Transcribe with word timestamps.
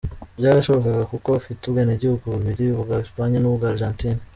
Byarashobokaga 0.37 1.03
kuko 1.11 1.27
afite 1.39 1.61
ubwenegihugu 1.63 2.23
bubiri, 2.33 2.65
ubwa 2.77 2.95
Espagne 3.05 3.37
n’ubw’Argentine. 3.41 4.21